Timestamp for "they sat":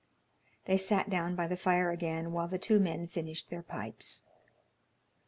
0.65-1.11